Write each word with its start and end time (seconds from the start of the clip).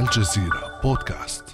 الجزيرة 0.00 0.80
بودكاست. 0.82 1.44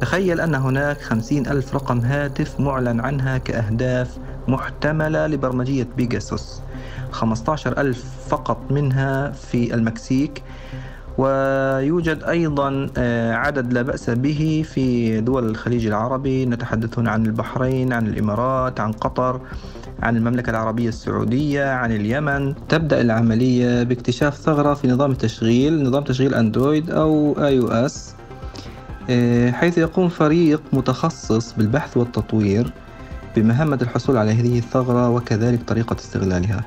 تخيل 0.00 0.40
أن 0.40 0.54
هناك 0.54 1.00
خمسين 1.00 1.46
ألف 1.46 1.74
رقم 1.74 2.00
هاتف 2.00 2.60
معلن 2.60 3.00
عنها 3.00 3.38
كأهداف 3.38 4.18
محتملة 4.48 5.26
لبرمجية 5.26 5.88
بيجاسوس. 5.96 6.60
15 7.10 7.80
ألف 7.80 8.04
فقط 8.28 8.58
منها 8.70 9.30
في 9.30 9.74
المكسيك 9.74 10.42
ويوجد 11.18 12.22
أيضا 12.22 12.90
آه، 12.96 13.32
عدد 13.34 13.72
لا 13.72 13.82
بأس 13.82 14.10
به 14.10 14.64
في 14.72 15.20
دول 15.20 15.48
الخليج 15.48 15.86
العربي. 15.86 16.46
نتحدث 16.46 16.98
عن 16.98 17.26
البحرين 17.26 17.92
عن 17.92 18.06
الإمارات 18.06 18.80
عن 18.80 18.92
قطر. 18.92 19.40
عن 20.02 20.16
المملكة 20.16 20.50
العربية 20.50 20.88
السعودية 20.88 21.70
عن 21.70 21.92
اليمن. 21.92 22.54
تبدأ 22.68 23.00
العملية 23.00 23.82
باكتشاف 23.82 24.36
ثغرة 24.36 24.74
في 24.74 24.88
نظام 24.88 25.10
التشغيل 25.10 25.82
نظام 25.82 26.04
تشغيل 26.04 26.34
أندرويد 26.34 26.90
أو 26.90 27.36
آي 27.46 27.58
أو 27.58 27.68
إس 27.68 28.14
حيث 29.52 29.78
يقوم 29.78 30.08
فريق 30.08 30.62
متخصص 30.72 31.52
بالبحث 31.52 31.96
والتطوير 31.96 32.72
بمهمة 33.36 33.78
الحصول 33.82 34.16
على 34.16 34.30
هذه 34.30 34.58
الثغرة 34.58 35.10
وكذلك 35.10 35.62
طريقة 35.62 35.96
استغلالها. 35.98 36.64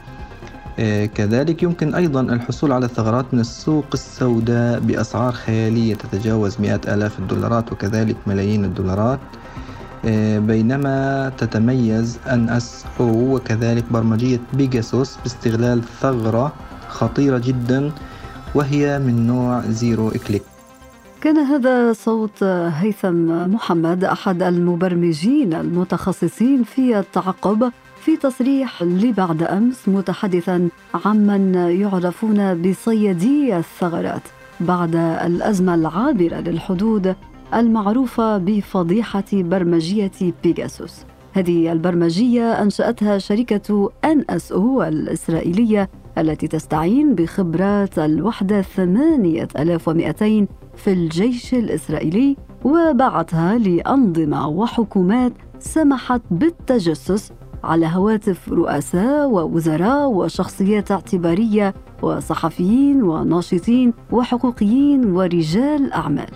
آه، 0.80 1.05
كذلك 1.05 1.63
يمكن 1.63 1.95
أيضا 1.95 2.21
الحصول 2.21 2.71
على 2.71 2.85
الثغرات 2.85 3.25
من 3.33 3.39
السوق 3.39 3.85
السوداء 3.93 4.80
بأسعار 4.80 5.33
خيالية 5.33 5.95
تتجاوز 5.95 6.61
مئات 6.61 6.89
آلاف 6.89 7.19
الدولارات 7.19 7.71
وكذلك 7.71 8.16
ملايين 8.27 8.66
الدولارات. 8.66 9.19
آه، 9.19 9.39
بينما 10.39 11.31
تتميز 11.38 12.20
NSO 12.27 13.02
وكذلك 13.02 13.84
برمجية 13.91 14.39
بيجاسوس 14.53 15.17
باستغلال 15.23 15.81
ثغرة 16.02 16.53
خطيرة 16.88 17.38
جدا 17.38 17.91
وهي 18.56 19.00
من 19.00 19.28
نوع 19.28 19.61
zero 19.61 20.09
click. 20.09 20.44
كان 21.22 21.38
هذا 21.38 21.94
صوت 21.94 22.44
هيثم 22.44 23.52
محمد 23.53 24.03
أحد 24.03 24.44
المبرمجين 24.44 25.53
المتخصصين 25.53 26.63
في 26.63 27.00
التعقب 27.00 27.72
في 28.06 28.17
تصريح 28.17 28.84
لبعد 28.84 29.44
أمس 29.44 29.88
متحدثا 29.88 30.69
عمن 31.06 31.56
يعرفون 31.56 32.61
بصيادي 32.61 33.58
الثغرات 33.58 34.22
بعد 34.59 34.95
الأزمة 34.95 35.75
العابرة 35.75 36.36
للحدود 36.36 37.16
المعروفه 37.53 38.38
بفضيحة 38.38 39.23
برمجية 39.33 40.11
بيجاسوس. 40.44 41.05
هذه 41.33 41.72
شركة 43.17 43.91
ان 44.06 44.25
اس 44.30 44.52
أو 44.52 44.83
الإسرائيلية 44.83 45.89
التي 46.17 46.47
تستعين 46.47 47.16
بخبرات 47.16 48.00
الوحدة 48.00 48.61
8200 48.61 50.47
في 50.75 50.94
الجيش 50.94 51.53
الإسرائيلي 51.53 52.38
وبعتها 52.64 53.58
لأنظمة 53.58 54.47
وحكومات 54.47 55.34
سمحت 55.59 56.22
بالتجسس 56.31 57.31
على 57.63 57.88
هواتف 57.88 58.50
رؤساء 58.50 59.30
ووزراء 59.30 60.09
وشخصيات 60.09 60.91
اعتبارية 60.91 61.73
وصحفيين 62.02 63.03
وناشطين 63.03 63.94
وحقوقيين 64.11 65.06
ورجال 65.06 65.94
أعمال. 65.94 66.30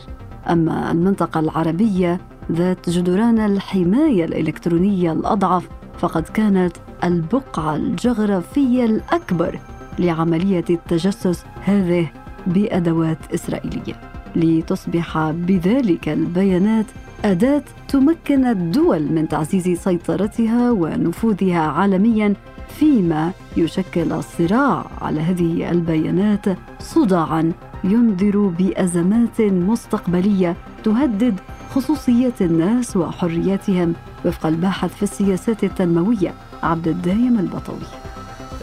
أما 0.49 0.91
المنطقة 0.91 1.39
العربية 1.39 2.19
ذات 2.51 2.89
جدران 2.89 3.39
الحماية 3.39 4.25
الإلكترونية 4.25 5.11
الأضعف 5.11 5.69
فقد 5.97 6.23
كانت 6.23 6.77
البقعة 7.03 7.75
الجغرافية 7.75 8.85
الأكبر 8.85 9.59
لعملية 9.99 10.65
التجسس 10.69 11.45
هذه 11.61 12.07
بأدوات 12.47 13.17
إسرائيلية. 13.33 13.93
لتصبح 14.35 15.31
بذلك 15.31 16.09
البيانات 16.09 16.85
أداة 17.25 17.63
تمكن 17.87 18.45
الدول 18.45 19.11
من 19.11 19.27
تعزيز 19.27 19.79
سيطرتها 19.79 20.71
ونفوذها 20.71 21.59
عالميا 21.59 22.33
فيما 22.67 23.31
يشكل 23.57 24.11
الصراع 24.13 24.85
على 25.01 25.21
هذه 25.21 25.71
البيانات 25.71 26.45
صداعا 26.79 27.51
ينذر 27.83 28.37
بأزمات 28.37 29.41
مستقبلية 29.41 30.55
تهدد 30.83 31.39
خصوصيات 31.75 32.41
الناس 32.41 32.97
وحرياتهم 32.97 33.93
وفق 34.25 34.45
الباحث 34.45 34.95
في 34.95 35.03
السياسات 35.03 35.63
التنموية 35.63 36.33
عبد 36.63 36.87
الدايم 36.87 37.39
البطوي. 37.39 37.87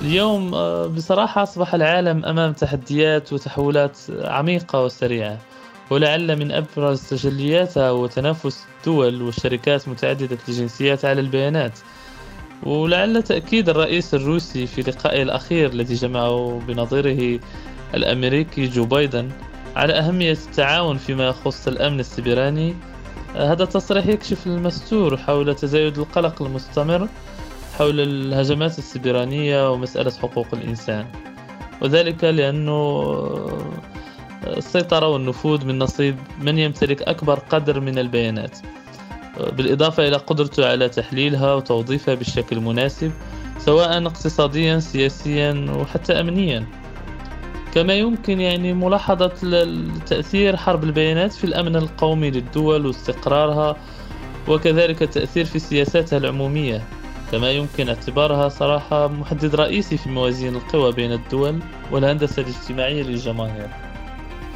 اليوم 0.02 0.54
آه، 0.54 0.86
بصراحة 0.86 1.42
أصبح 1.42 1.74
العالم 1.74 2.24
أمام 2.24 2.52
تحديات 2.52 3.32
وتحولات 3.32 3.98
عميقة 4.24 4.84
وسريعة 4.84 5.38
ولعل 5.90 6.38
من 6.38 6.52
أبرز 6.52 7.00
تجلياتها 7.02 7.88
هو 7.88 8.06
تنافس 8.06 8.64
الدول 8.78 9.22
والشركات 9.22 9.88
متعددة 9.88 10.38
الجنسيات 10.48 11.04
على 11.04 11.20
البيانات. 11.20 11.78
ولعل 12.62 13.22
تأكيد 13.22 13.68
الرئيس 13.68 14.14
الروسي 14.14 14.66
في 14.66 14.82
لقائه 14.82 15.22
الأخير 15.22 15.70
الذي 15.70 15.94
جمعه 15.94 16.60
بنظيره 16.68 17.40
الأمريكي 17.94 18.66
جو 18.66 18.84
بايدن 18.84 19.30
على 19.76 19.92
أهمية 19.92 20.32
التعاون 20.32 20.96
فيما 20.96 21.28
يخص 21.28 21.68
الأمن 21.68 22.00
السبراني 22.00 22.74
هذا 23.34 23.62
التصريح 23.62 24.06
يكشف 24.06 24.46
المستور 24.46 25.16
حول 25.16 25.54
تزايد 25.54 25.98
القلق 25.98 26.42
المستمر 26.42 27.08
حول 27.78 28.00
الهجمات 28.00 28.78
السبرانية 28.78 29.72
ومسألة 29.72 30.10
حقوق 30.10 30.46
الإنسان 30.52 31.06
وذلك 31.82 32.24
لأنه 32.24 33.00
السيطرة 34.46 35.08
والنفوذ 35.08 35.64
من 35.64 35.78
نصيب 35.78 36.16
من 36.40 36.58
يمتلك 36.58 37.02
أكبر 37.02 37.38
قدر 37.38 37.80
من 37.80 37.98
البيانات 37.98 38.58
بالإضافة 39.52 40.08
إلى 40.08 40.16
قدرته 40.16 40.70
على 40.70 40.88
تحليلها 40.88 41.54
وتوظيفها 41.54 42.14
بالشكل 42.14 42.56
المناسب 42.56 43.12
سواء 43.58 44.06
اقتصاديا 44.06 44.78
سياسيا 44.78 45.66
وحتى 45.80 46.20
أمنيا. 46.20 46.66
كما 47.74 47.94
يمكن 47.94 48.40
يعني 48.40 48.74
ملاحظة 48.74 49.32
تأثير 50.06 50.56
حرب 50.56 50.84
البيانات 50.84 51.32
في 51.32 51.44
الأمن 51.44 51.76
القومي 51.76 52.30
للدول 52.30 52.86
واستقرارها 52.86 53.76
وكذلك 54.48 55.02
التأثير 55.02 55.44
في 55.44 55.58
سياساتها 55.58 56.16
العمومية. 56.16 56.82
كما 57.32 57.50
يمكن 57.50 57.88
اعتبارها 57.88 58.48
صراحة 58.48 59.08
محدد 59.08 59.54
رئيسي 59.54 59.96
في 59.96 60.08
موازين 60.08 60.56
القوى 60.56 60.92
بين 60.92 61.12
الدول 61.12 61.58
والهندسة 61.92 62.42
الاجتماعية 62.42 63.02
للجماهير. 63.02 63.68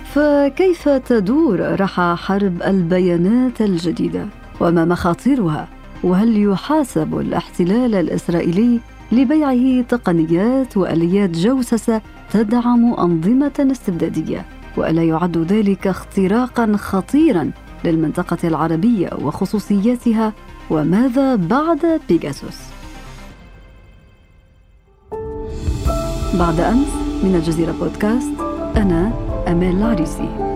فكيف 0.04 0.88
تدور 0.88 1.80
رحى 1.80 2.14
حرب 2.18 2.62
البيانات 2.62 3.60
الجديدة؟ 3.60 4.26
وما 4.60 4.84
مخاطرها؟ 4.84 5.68
وهل 6.04 6.42
يحاسب 6.42 7.18
الاحتلال 7.18 7.94
الإسرائيلي 7.94 8.80
لبيعه 9.12 9.82
تقنيات 9.82 10.76
وآليات 10.76 11.30
جوسسه 11.30 12.00
تدعم 12.32 12.94
أنظمة 12.94 13.68
استبدادية 13.72 14.44
والا 14.76 15.02
يعد 15.02 15.38
ذلك 15.38 15.86
اختراقا 15.86 16.76
خطيرا 16.76 17.50
للمنطقة 17.84 18.48
العربية 18.48 19.10
وخصوصياتها 19.22 20.32
وماذا 20.70 21.36
بعد 21.36 22.00
بيجاسوس. 22.08 22.58
بعد 26.34 26.60
أمس 26.60 26.92
من 27.22 27.34
الجزيرة 27.34 27.72
بودكاست 27.72 28.32
أنا 28.76 29.12
أمال 29.48 29.76
العريسي. 29.76 30.53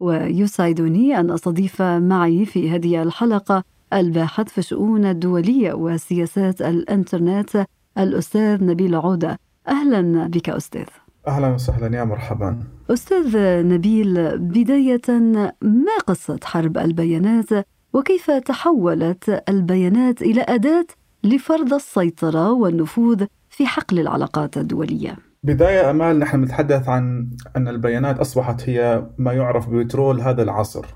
ويسعدني 0.00 1.20
أن 1.20 1.30
أستضيف 1.30 1.82
معي 1.82 2.44
في 2.44 2.70
هذه 2.70 3.02
الحلقة 3.02 3.64
الباحث 3.92 4.48
في 4.48 4.58
الشؤون 4.58 5.04
الدولية 5.06 5.72
وسياسات 5.72 6.62
الإنترنت 6.62 7.66
الأستاذ 7.98 8.64
نبيل 8.64 8.94
عودة. 8.94 9.38
أهلا 9.68 10.26
بك 10.26 10.48
أستاذ. 10.48 10.86
أهلا 11.28 11.48
وسهلا 11.48 11.96
يا 11.98 12.04
مرحبا. 12.04 12.58
أستاذ 12.90 13.36
نبيل 13.66 14.38
بداية 14.38 15.20
ما 15.62 15.96
قصة 16.06 16.38
حرب 16.44 16.78
البيانات؟ 16.78 17.66
وكيف 17.92 18.30
تحولت 18.30 19.42
البيانات 19.48 20.22
إلى 20.22 20.40
أداة 20.48 20.86
لفرض 21.24 21.74
السيطرة 21.74 22.52
والنفوذ 22.52 23.24
في 23.50 23.66
حقل 23.66 23.98
العلاقات 23.98 24.58
الدولية؟ 24.58 25.27
بداية 25.42 25.90
أمال 25.90 26.18
نحن 26.18 26.42
نتحدث 26.42 26.88
عن 26.88 27.30
أن 27.56 27.68
البيانات 27.68 28.18
أصبحت 28.18 28.68
هي 28.68 29.06
ما 29.18 29.32
يعرف 29.32 29.68
ببترول 29.68 30.20
هذا 30.20 30.42
العصر. 30.42 30.86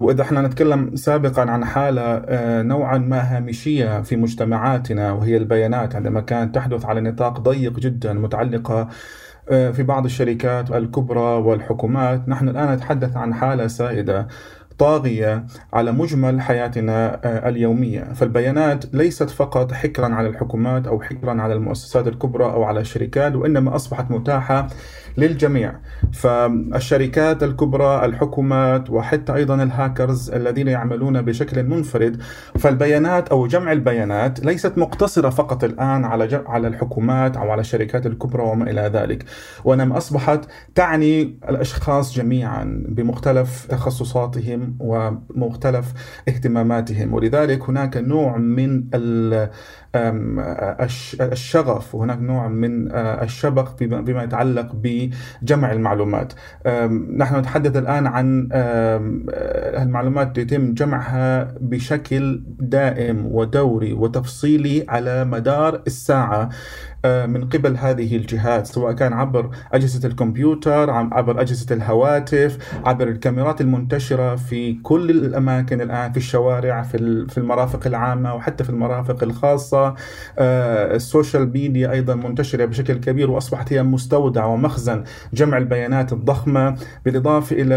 وإذا 0.00 0.22
إحنا 0.22 0.42
نتكلم 0.42 0.96
سابقا 0.96 1.42
عن 1.50 1.64
حالة 1.64 2.02
آه، 2.02 2.62
نوعا 2.62 2.98
ما 2.98 3.36
هامشية 3.36 4.02
في 4.02 4.16
مجتمعاتنا 4.16 5.12
وهي 5.12 5.36
البيانات 5.36 5.96
عندما 5.96 6.20
كانت 6.20 6.54
تحدث 6.54 6.84
على 6.84 7.00
نطاق 7.00 7.40
ضيق 7.40 7.72
جدا 7.72 8.12
متعلقة 8.12 8.88
آه، 9.50 9.70
في 9.70 9.82
بعض 9.82 10.04
الشركات 10.04 10.70
الكبرى 10.70 11.20
والحكومات 11.20 12.28
نحن 12.28 12.48
الآن 12.48 12.72
نتحدث 12.72 13.16
عن 13.16 13.34
حالة 13.34 13.66
سائدة. 13.66 14.28
طاغية 14.78 15.46
على 15.72 15.92
مجمل 15.92 16.40
حياتنا 16.40 17.20
آه، 17.24 17.48
اليومية. 17.48 18.04
فالبيانات 18.04 18.94
ليست 18.94 19.30
فقط 19.30 19.72
حكرا 19.72 20.14
على 20.14 20.28
الحكومات 20.28 20.86
أو 20.86 21.00
حكرا 21.02 21.42
على 21.42 21.54
المؤسسات 21.54 22.08
الكبرى 22.08 22.44
أو 22.44 22.64
على 22.64 22.80
الشركات 22.80 23.34
وإنما 23.34 23.76
أصبحت 23.76 24.10
متاحة 24.10 24.68
للجميع. 25.18 25.72
فالشركات 26.12 27.42
الكبرى 27.42 28.04
الحكومات 28.04 28.90
وحتى 28.90 29.34
أيضا 29.34 29.62
الهاكرز 29.62 30.30
الذين 30.30 30.68
يعملون 30.68 31.22
بشكل 31.22 31.62
منفرد 31.62 32.22
فالبيانات 32.58 33.28
أو 33.28 33.46
جمع 33.46 33.72
البيانات 33.72 34.44
ليست 34.44 34.78
مقتصرة 34.78 35.30
فقط 35.30 35.64
الآن 35.64 36.04
على 36.04 36.44
على 36.46 36.68
الحكومات 36.68 37.36
أو 37.36 37.50
على 37.50 37.60
الشركات 37.60 38.06
الكبرى 38.06 38.42
وما 38.42 38.70
إلى 38.70 38.80
ذلك. 38.80 39.24
وانما 39.64 39.96
أصبحت 39.96 40.40
تعني 40.74 41.38
الأشخاص 41.48 42.14
جميعا 42.14 42.84
بمختلف 42.88 43.66
تخصصاتهم 43.66 44.76
ومختلف 44.80 45.92
اهتماماتهم. 46.28 47.14
ولذلك 47.14 47.68
هناك 47.68 47.96
نوع 47.96 48.36
من 48.36 48.84
الشغف 51.20 51.94
وهناك 51.94 52.18
نوع 52.18 52.48
من 52.48 52.92
آه، 52.92 53.22
الشبق 53.24 53.82
بما 53.82 54.22
يتعلق 54.22 54.72
بجمع 54.74 55.72
المعلومات. 55.72 56.32
نحن 57.16 57.36
نتحدث 57.36 57.76
الآن 57.76 58.06
عن 58.06 58.48
المعلومات 59.82 60.38
يتم 60.38 60.74
جمعها 60.74 61.54
بشكل 61.60 62.42
دائم 62.60 63.26
ودوري 63.26 63.92
وتفصيلي 63.92 64.86
على 64.88 65.24
مدار 65.24 65.82
الساعة. 65.86 66.48
من 67.26 67.48
قبل 67.48 67.76
هذه 67.76 68.16
الجهات 68.16 68.66
سواء 68.66 68.92
كان 68.92 69.12
عبر 69.12 69.50
أجهزة 69.72 70.08
الكمبيوتر 70.08 70.90
عبر 70.90 71.40
أجهزة 71.40 71.74
الهواتف 71.74 72.58
عبر 72.84 73.08
الكاميرات 73.08 73.60
المنتشرة 73.60 74.36
في 74.36 74.72
كل 74.82 75.10
الأماكن 75.10 75.80
الآن 75.80 76.12
في 76.12 76.16
الشوارع 76.16 76.82
في 76.82 77.26
في 77.28 77.38
المرافق 77.38 77.86
العامة 77.86 78.34
وحتى 78.34 78.64
في 78.64 78.70
المرافق 78.70 79.22
الخاصة. 79.22 79.94
آه، 80.38 80.94
ال 80.96 81.04
social 81.04 81.52
media 81.52 81.90
أيضا 81.92 82.14
منتشرة 82.14 82.64
بشكل 82.64 82.94
كبير 82.94 83.30
وأصبحت 83.30 83.72
هي 83.72 83.82
مستودع 83.82 84.44
ومخزن 84.44 85.04
جمع 85.34 85.58
البيانات 85.58 86.12
الضخمة 86.12 86.76
بالإضافة 87.04 87.56
إلى 87.56 87.76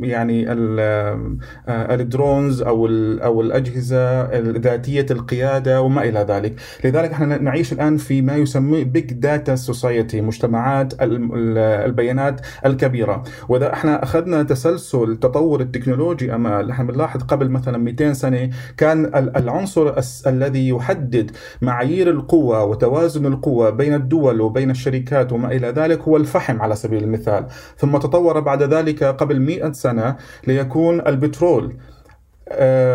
يعني 0.00 0.46
آه، 0.50 1.94
ال 1.94 2.04
drones 2.04 2.62
أو 2.62 2.86
أو 3.24 3.40
الأجهزة 3.40 4.38
ذاتية 4.40 5.06
القيادة 5.10 5.82
وما 5.82 6.02
إلى 6.02 6.20
ذلك. 6.28 6.54
لذلك 6.84 7.10
إحنا 7.10 7.36
نعيش 7.54 7.72
الآن 7.72 7.96
في 7.96 8.22
ما 8.22 8.36
يسمى 8.36 8.84
big 8.84 9.12
data 9.12 9.56
society 9.56 10.20
مجتمعات 10.20 10.94
البيانات 11.00 12.40
الكبيرة. 12.66 13.22
وإذا 13.48 13.72
إحنا 13.72 14.02
أخذنا 14.02 14.42
تسلسل 14.42 15.02
التطور 15.02 15.60
التكنولوجي 15.60 16.34
أمال 16.34 16.70
إحنا 16.70 16.84
بنلاحظ 16.84 17.22
قبل 17.22 17.48
مثلا 17.48 17.78
200 17.78 18.12
سنة 18.12 18.50
كان 18.76 19.04
العنصر 19.14 19.94
الذي 20.26 20.68
يحدد 20.68 21.30
معايير 21.62 22.10
القوة 22.10 22.64
وتوازن 22.64 23.26
القوة 23.26 23.70
بين 23.70 23.94
الدول 23.94 24.40
وبين 24.40 24.70
الشركات 24.70 25.32
وما 25.32 25.52
إلى 25.52 25.68
ذلك 25.68 26.00
هو 26.00 26.16
الفحم 26.16 26.62
على 26.62 26.76
سبيل 26.76 27.04
المثال. 27.04 27.46
ثم 27.76 27.98
تطور 27.98 28.40
بعد 28.40 28.62
ذلك 28.62 29.04
قبل 29.04 29.40
100 29.40 29.72
سنة 29.72 30.16
ليكون 30.46 31.00
البترول. 31.06 31.74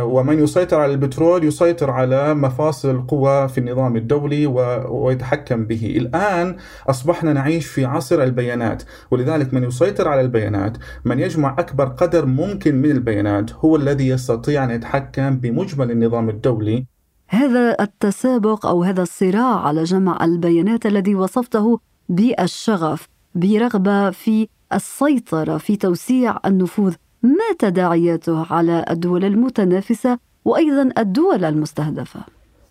ومن 0.04 0.44
يسيطر 0.44 0.80
على 0.80 0.94
البترول 0.94 1.44
يسيطر 1.44 1.92
على 1.92 2.34
مفاصل 2.34 2.90
القوى 2.90 3.48
في 3.48 3.58
النظام 3.58 3.96
الدولي 3.96 4.46
ويتحكم 4.90 5.66
به. 5.66 5.98
الآن 5.98 6.56
أصبحنا 6.90 7.34
نعيش 7.34 7.68
في 7.68 7.86
عصر 7.86 8.24
البيانات 8.24 8.84
ولذلك 9.12 9.54
من 9.54 9.64
يسيطر 9.64 10.08
على 10.08 10.22
البيانات 10.22 10.78
من 11.06 11.20
يجمع 11.20 11.56
أكبر 11.60 11.86
قدر 11.86 12.26
ممكن 12.26 12.76
من 12.76 12.92
البيانات 12.92 13.54
هو 13.54 13.76
الذي 13.76 14.08
يستطيع 14.08 14.64
أن 14.64 14.72
يتحكم 14.72 15.38
بمجمل 15.38 15.92
النظام 15.92 16.30
الدولي. 16.30 16.86
هذا 17.28 17.78
التسابق 17.82 18.66
أو 18.66 18.84
هذا 18.84 19.02
الصراع 19.02 19.60
على 19.60 19.84
جمع 19.84 20.26
البيانات 20.26 20.86
الذي 20.86 21.16
وصفته 21.16 21.80
بالشغف 22.10 23.08
برغبة 23.36 24.12
في 24.12 24.48
السيطرة 24.74 25.58
في 25.58 25.76
توسيع 25.76 26.38
النفوذ. 26.46 26.94
ما 27.24 27.56
تداعياته 27.60 28.54
على 28.54 28.86
الدول 28.90 29.26
المتنافسة 29.26 30.20
وأيضا 30.46 30.90
الدول 30.98 31.46
المستهدفة. 31.46 32.20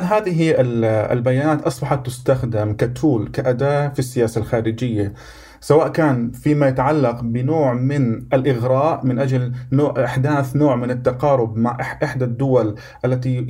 هذه 0.02 0.54
البيانات 1.12 1.62
أصبحت 1.62 2.06
تستخدم 2.06 2.72
كتول 2.72 3.28
كأداة 3.28 3.88
في 3.88 3.98
السياسة 3.98 4.40
الخارجية 4.40 5.12
سواء 5.60 5.88
كان 5.88 6.30
فيما 6.30 6.68
يتعلق 6.68 7.20
بنوع 7.20 7.74
من 7.74 8.22
الإغراء 8.32 9.06
من 9.06 9.18
أجل 9.18 9.52
نوع 9.72 10.04
أحداث 10.04 10.56
نوع 10.56 10.76
من 10.76 10.90
التقارب 10.90 11.56
مع 11.56 11.78
إحدى 12.02 12.24
الدول 12.24 12.74
التي 13.04 13.44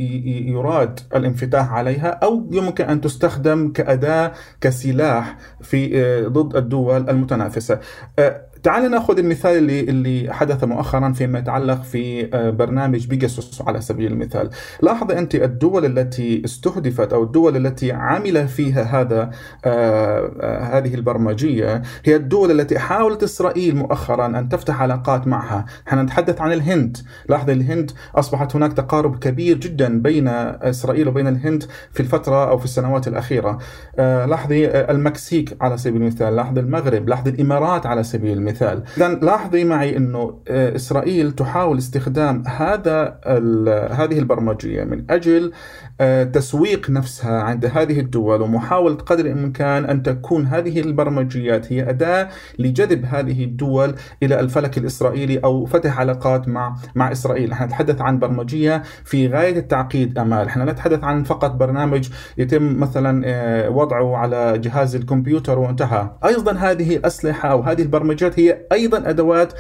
يراد 0.48 1.00
الانفتاح 1.16 1.72
عليها 1.72 2.08
أو 2.08 2.48
يمكن 2.50 2.84
أن 2.84 3.00
تستخدم 3.00 3.72
كأداة 3.72 4.32
كسلاح 4.60 5.36
في 5.60 6.00
آه، 6.02 6.28
ضد 6.28 6.56
الدول 6.56 7.10
المتنافسة. 7.10 7.78
آه، 8.18 8.47
تعال 8.62 8.90
ناخذ 8.90 9.18
المثال 9.18 9.56
اللي 9.56 9.80
اللي 9.80 10.32
حدث 10.32 10.64
مؤخرا 10.64 11.12
فيما 11.12 11.38
يتعلق 11.38 11.82
في 11.82 12.28
آه، 12.34 12.50
برنامج 12.50 13.06
بيجاسوس 13.06 13.62
على 13.62 13.80
سبيل 13.80 14.12
المثال. 14.12 14.50
لاحظ 14.82 15.12
أنت 15.12 15.34
الدول 15.34 15.84
التي 15.84 16.42
استهدفت 16.44 17.12
أو 17.12 17.22
الدول 17.22 17.66
التي 17.66 17.92
عمل 17.92 18.48
فيها 18.48 18.82
هذا 18.82 19.30
آه، 19.64 20.32
آه، 20.40 20.78
هذه 20.78 20.94
البرمجية 20.94 21.82
هي 22.04 22.16
الدول 22.16 22.60
التي 22.60 22.78
حاولت 22.78 23.22
إسرائيل 23.22 23.76
مؤخرا 23.76 24.26
أن 24.26 24.48
تفتح 24.48 24.82
علاقات 24.82 25.26
معها. 25.26 25.64
إحنا 25.88 26.02
نتحدث 26.02 26.40
عن 26.40 26.52
الهند. 26.52 26.96
لاحظ 27.28 27.50
الهند 27.50 27.90
أصبحت 28.14 28.56
هناك 28.56 28.72
تقارب 28.72 29.18
كبير 29.18 29.56
جدا 29.56 30.02
بين 30.02 30.28
إسرائيل 30.28 31.08
وبين 31.08 31.28
الهند 31.28 31.64
في 31.92 32.00
الفترة 32.00 32.50
أو 32.50 32.58
في 32.58 32.64
السنوات 32.64 33.08
الأخيرة. 33.08 33.58
لاحظي 33.98 34.66
المكسيك 34.68 35.56
على 35.60 35.78
سبيل 35.78 36.02
المثال 36.02 36.36
لاحظ 36.36 36.58
المغرب 36.58 37.08
لاحظ 37.08 37.28
الإمارات 37.28 37.86
على 37.86 38.02
سبيل 38.02 38.38
المثال 38.38 38.47
المثال. 38.48 38.82
اذا 38.96 39.08
لاحظي 39.08 39.64
معي 39.64 39.96
إنه 39.96 40.38
آه، 40.48 40.76
إسرائيل 40.76 41.32
تحاول 41.32 41.78
استخدام 41.78 42.42
هذا 42.46 43.20
هذه 43.92 44.18
البرمجية 44.18 44.84
من 44.84 45.04
أجل 45.10 45.52
آه، 46.00 46.24
تسويق 46.24 46.90
نفسها 46.90 47.42
عند 47.42 47.66
هذه 47.66 48.00
الدول 48.00 48.42
ومحاولة 48.42 48.94
قدر 48.94 49.26
الإمكان 49.26 49.84
أن 49.84 50.02
تكون 50.02 50.46
هذه 50.46 50.80
البرمجيات 50.80 51.72
هي 51.72 51.90
أداة 51.90 52.28
لجذب 52.58 53.04
هذه 53.04 53.44
الدول 53.44 53.94
إلى 54.22 54.40
الفلك 54.40 54.78
الإسرائيلي 54.78 55.38
أو 55.38 55.66
فتح 55.66 55.98
علاقات 55.98 56.48
مع 56.48 56.76
مع 56.94 57.12
إسرائيل. 57.12 57.50
نحن 57.50 57.64
نتحدث 57.64 58.00
عن 58.00 58.18
برمجية 58.18 58.82
في 59.04 59.28
غاية 59.28 59.58
التعقيد 59.58 60.18
أمال. 60.18 60.46
نحن 60.46 60.68
نتحدث 60.68 61.04
عن 61.04 61.24
فقط 61.24 61.50
برنامج 61.50 62.08
يتم 62.38 62.80
مثلا 62.80 63.22
آه، 63.26 63.70
وضعه 63.70 64.16
على 64.16 64.58
جهاز 64.58 64.96
الكمبيوتر 64.96 65.58
وانتهى. 65.58 66.10
أيضا 66.24 66.52
هذه 66.52 66.96
الأسلحة 66.96 67.48
أو 67.48 67.60
هذه 67.60 67.82
البرمجيات 67.82 68.37
هي 68.38 68.58
أيضا 68.72 69.10
أدوات 69.10 69.52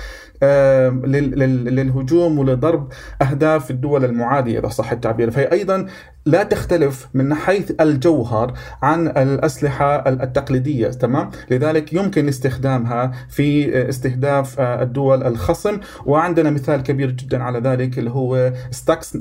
للهجوم 1.04 2.38
ولضرب 2.38 2.88
أهداف 3.22 3.70
الدول 3.70 4.04
المعادية 4.04 4.58
إذا 4.58 4.68
صح 4.68 4.92
التعبير. 4.92 5.30
فهي 5.30 5.52
أيضا 5.52 5.86
لا 6.26 6.42
تختلف 6.42 7.08
من 7.14 7.34
حيث 7.34 7.72
الجوهر 7.80 8.52
عن 8.82 9.08
الأسلحة 9.08 10.08
التقليدية 10.08 10.88
تمام؟ 10.88 11.30
لذلك 11.50 11.92
يمكن 11.92 12.28
استخدامها 12.28 13.12
في 13.28 13.78
استهداف 13.88 14.60
الدول 14.60 15.22
الخصم. 15.22 15.78
وعندنا 16.06 16.50
مثال 16.50 16.82
كبير 16.82 17.10
جدا 17.10 17.42
على 17.42 17.58
ذلك 17.58 17.98
اللي 17.98 18.10
هو 18.10 18.52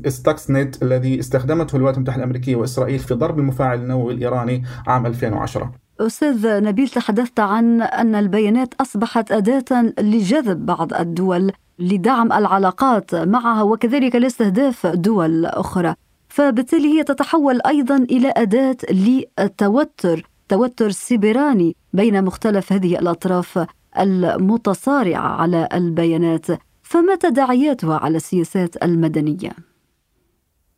ستاكس 0.08 0.52
نت 0.52 0.84
الذي 0.84 1.20
استخدمته 1.20 1.76
الولايات 1.76 1.98
المتحدة 1.98 2.20
الأمريكية 2.20 2.56
وإسرائيل 2.56 3.00
في 3.00 3.14
ضرب 3.14 3.40
المفاعل 3.40 3.80
النووي 3.80 4.14
الإيراني 4.14 4.64
عام 4.88 5.06
2010 5.06 5.87
أستاذ 6.00 6.64
نبيل 6.64 6.88
تحدثت 6.88 7.40
عن 7.40 7.82
أن 7.82 8.16
البيانات 8.16 8.74
أصبحت 8.82 9.32
أداة 9.32 9.94
لجذب 10.00 10.66
بعض 10.66 10.94
الدول 10.94 11.52
لدعم 11.80 12.34
العلاقات 12.34 13.16
معها 13.16 13.62
وكذلك 13.62 14.16
لاستهداف 14.16 14.88
دول 14.88 15.46
أخرى. 15.46 15.96
فبالتالي 16.30 16.88
هي 17.00 17.04
تتحول 17.04 17.60
أيضا 17.68 17.96
إلى 17.96 18.34
أداة 18.38 18.78
للتوتر 18.92 20.30
توتر 20.50 20.90
سيبراني 20.90 21.76
بين 21.94 22.24
مختلف 22.24 22.74
هذه 22.74 23.00
الأطراف 23.00 23.66
المتصارعة 24.00 25.28
على 25.42 25.70
البيانات. 25.74 26.46
فما 26.82 27.16
تداعياتها 27.16 27.98
على 27.98 28.18
السياسات 28.18 28.84
المدنية؟ 28.84 29.67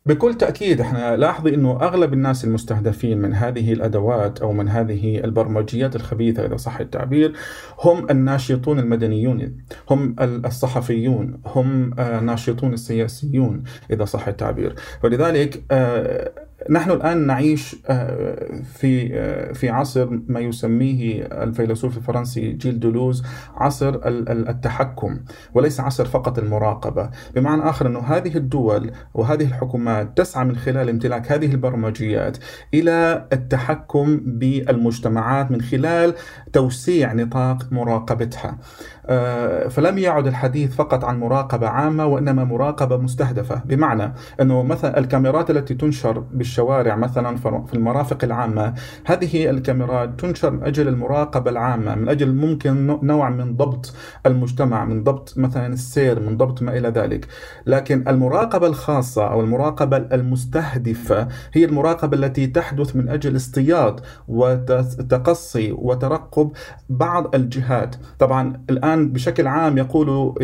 بكل 0.06 0.34
تأكيد 0.34 0.80
إحنا 0.80 1.16
لاحظي 1.16 1.54
إنه 1.54 1.70
أغلب 1.82 2.12
الناس 2.12 2.44
المستهدفين 2.44 3.18
من 3.18 3.34
هذه 3.34 3.72
الأدوات 3.72 4.40
أو 4.40 4.52
من 4.52 4.68
هذه 4.68 5.18
البرمجيات 5.24 5.96
الخبيثة 5.96 6.46
إذا 6.46 6.56
صح 6.56 6.80
التعبير 6.80 7.32
هم 7.80 8.10
الناشطون 8.10 8.78
المدنيون 8.78 9.56
هم 9.90 10.16
الصحفيون 10.20 11.40
هم 11.46 11.94
الناشطون 11.98 12.72
السياسيون 12.72 13.62
إذا 13.90 14.04
صح 14.04 14.28
التعبير. 14.28 14.74
ولذلك 15.04 15.64
آه، 15.70 16.32
نحن 16.68 16.90
الآن 16.90 17.26
نعيش 17.26 17.76
آه، 17.86 18.62
في 18.74 19.10
آه، 19.14 19.52
في 19.52 19.68
عصر 19.68 20.08
ما 20.28 20.40
يسميه 20.40 21.22
الفيلسوف 21.22 21.96
الفرنسي 21.96 22.52
جيل 22.52 22.80
دولوز 22.80 23.22
عصر 23.56 24.00
التحكم 24.04 25.20
وليس 25.54 25.80
عصر 25.80 26.04
فقط 26.04 26.38
المراقبة، 26.38 27.10
بمعنى 27.34 27.62
آخر 27.70 27.86
أنه 27.86 28.00
هذه 28.00 28.36
الدول 28.36 28.90
وهذه 29.14 29.44
الحكومات 29.44 30.16
تسعى 30.16 30.44
من 30.44 30.56
خلال 30.56 30.88
امتلاك 30.88 31.32
هذه 31.32 31.52
البرمجيات 31.52 32.38
إلى 32.74 33.26
التحكم 33.32 34.20
بالمجتمعات 34.24 35.50
من 35.50 35.60
خلال 35.60 36.14
توسيع 36.52 37.12
نطاق 37.12 37.66
مراقبتها. 37.72 38.58
آه، 39.06 39.68
فلم 39.68 39.98
يعد 39.98 40.26
الحديث 40.26 40.74
فقط 40.74 41.04
عن 41.04 41.20
مراقبة 41.20 41.68
عامة 41.68 42.06
وإنما 42.06 42.44
مراقبة 42.44 42.96
مستهدفة 42.96 43.62
بمعنى 43.64 44.12
أنه 44.40 44.62
مثلا 44.62 44.98
الكاميرات 44.98 45.50
التي 45.50 45.74
تنشر 45.74 46.24
بالشوارع 46.50 46.96
مثلا 46.96 47.36
في 47.36 47.74
المرافق 47.74 48.24
العامة. 48.24 48.74
هذه 49.04 49.50
الكاميرات 49.50 50.20
تنشر 50.20 50.50
من 50.50 50.62
أجل 50.64 50.88
المراقبة 50.88 51.50
العامة 51.50 51.94
من 51.94 52.08
أجل 52.08 52.34
ممكن 52.34 52.98
نوع 53.02 53.30
من 53.30 53.56
ضبط 53.56 53.94
المجتمع 54.26 54.84
من 54.84 55.04
ضبط 55.04 55.34
مثلا 55.36 55.66
السير 55.66 56.20
من 56.20 56.36
ضبط 56.36 56.62
ما 56.62 56.76
إلى 56.76 56.88
ذلك. 56.88 57.26
لكن 57.66 58.04
المراقبة 58.08 58.66
الخاصة 58.66 59.26
أو 59.26 59.40
المراقبة 59.40 59.96
المستهدفة 59.96 61.28
هي 61.52 61.64
المراقبة 61.64 62.16
التي 62.16 62.46
تحدث 62.46 62.96
من 62.96 63.08
أجل 63.08 63.36
اصطياد 63.36 64.00
وتقصي 64.28 65.72
وترقب 65.72 66.52
بعض 66.88 67.34
الجهات. 67.34 67.96
طبعا 68.18 68.62
الآن 68.70 69.12
بشكل 69.12 69.46
عام 69.46 69.78
يقول 69.78 70.34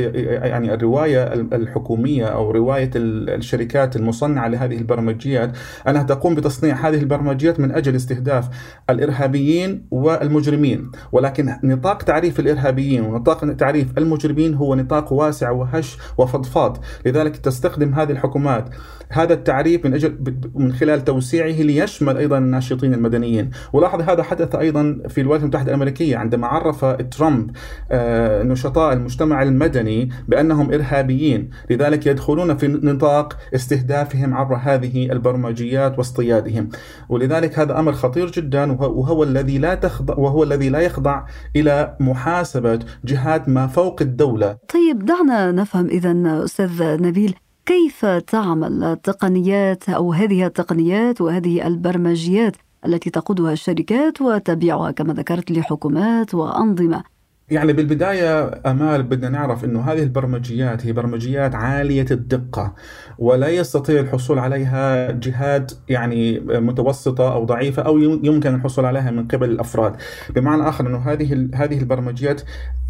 يعني 0.42 0.74
الرواية 0.74 1.32
الحكومية 1.32 2.26
أو 2.26 2.50
رواية 2.50 2.90
الشركات 2.96 3.96
المصنعة 3.96 4.48
لهذه 4.48 4.76
البرمجيات 4.76 5.56
أنها 5.96 6.06
تقوم 6.06 6.34
بتصنيع 6.34 6.88
هذه 6.88 6.98
البرمجيات 6.98 7.60
من 7.60 7.72
أجل 7.72 7.96
استهداف 7.96 8.48
الإرهابيين 8.90 9.86
والمجرمين. 9.90 10.90
ولكن 11.12 11.56
نطاق 11.64 12.02
تعريف 12.02 12.40
الإرهابيين 12.40 13.04
ونطاق 13.04 13.54
تعريف 13.54 13.98
المجرمين 13.98 14.54
هو 14.54 14.74
نطاق 14.74 15.12
واسع 15.12 15.50
وهش 15.50 15.98
وفضفاض. 16.18 16.84
لذلك 17.06 17.36
تستخدم 17.36 17.94
هذه 17.94 18.10
الحكومات 18.10 18.68
هذا 19.08 19.34
التعريف 19.34 19.84
من 19.84 19.94
أجل 19.94 20.34
من 20.54 20.72
خلال 20.72 21.04
توسيعه 21.04 21.62
ليشمل 21.62 22.16
أيضا 22.16 22.38
الناشطين 22.38 22.94
المدنيين. 22.94 23.50
ولاحظ 23.72 24.00
هذا 24.00 24.22
حدث 24.22 24.54
أيضا 24.54 24.98
في 25.08 25.20
الولايات 25.20 25.42
المتحدة 25.42 25.68
الأمريكية 25.68 26.16
عندما 26.16 26.46
عرف 26.46 26.84
ترامب 26.84 27.50
آه، 27.90 28.42
نشطاء 28.42 28.92
المجتمع 28.92 29.42
المدني 29.42 30.10
بأنهم 30.28 30.72
إرهابيين. 30.72 31.50
لذلك 31.70 32.06
يدخلون 32.06 32.56
في 32.56 32.68
نطاق 32.68 33.36
استهدافهم 33.54 34.34
عبر 34.34 34.56
هذه 34.56 35.12
البرمجيات. 35.12 35.85
واصطيادهم. 35.98 36.68
ولذلك 37.08 37.58
هذا 37.58 37.78
أمر 37.78 37.92
خطير 37.92 38.30
جدا 38.30 38.72
وهو 38.72 39.22
الذي 39.22 39.58
لا 39.58 39.74
تخضع 39.74 40.14
وهو 40.14 40.42
الذي 40.42 40.68
لا 40.68 40.80
يخضع 40.80 41.24
إلى 41.56 41.96
محاسبة 42.00 42.78
جهات 43.04 43.48
ما 43.48 43.66
فوق 43.66 44.02
الدولة. 44.02 44.56
طيب 44.74 45.04
دعنا 45.04 45.52
نفهم 45.52 45.86
إذا 45.86 46.44
أستاذ 46.44 47.02
نبيل 47.02 47.34
كيف 47.66 48.06
تعمل 48.06 48.84
التقنيات 48.84 49.88
أو 49.88 50.12
هذه 50.12 50.46
التقنيات 50.46 51.20
وهذه 51.20 51.66
البرمجيات 51.66 52.56
التي 52.86 53.10
تقودها 53.10 53.52
الشركات 53.52 54.20
وتبيعها 54.20 54.90
كما 54.90 55.12
ذكرت 55.12 55.50
لحكومات 55.50 56.34
وأنظمة؟ 56.34 57.15
يعني 57.50 57.72
بالبداية 57.72 58.60
أمال 58.66 59.02
بدنا 59.02 59.28
نعرف 59.28 59.64
أنه 59.64 59.80
هذه 59.80 60.02
البرمجيات 60.02 60.86
هي 60.86 60.92
برمجيات 60.92 61.54
عالية 61.54 62.06
الدقة 62.10 62.74
ولا 63.18 63.48
يستطيع 63.48 64.00
الحصول 64.00 64.38
عليها 64.38 65.10
جهات 65.10 65.72
يعني 65.88 66.40
متوسطة 66.40 67.32
أو 67.32 67.44
ضعيفة 67.44 67.82
أو 67.82 67.98
يمكن 67.98 68.54
الحصول 68.54 68.84
عليها 68.84 69.10
من 69.10 69.28
قبل 69.28 69.50
الأفراد 69.50 69.96
بمعنى 70.30 70.68
آخر 70.68 70.86
أنه 70.86 70.98
هذه 70.98 71.48
هذه 71.54 71.78
البرمجيات 71.78 72.42